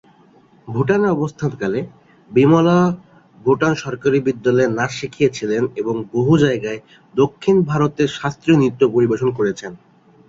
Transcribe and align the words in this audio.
ভুটানে 0.67 1.07
অবস্থানকালে, 1.09 1.79
বিমলা 2.31 2.77
ভুটান 3.39 3.73
সরকারী 3.83 4.17
বিদ্যালয়ে 4.19 4.73
নাচ 4.77 4.91
শিখিয়েছিলেন 4.99 5.63
এবং 5.75 5.95
বহু 6.13 6.33
জায়গায় 6.37 6.79
দক্ষিণ 7.15 7.55
ভারতের 7.69 8.09
শাস্ত্রীয় 8.17 8.57
নৃত্য 8.59 8.81
পরিবেশন 8.93 9.29
করেছেন। 9.37 9.71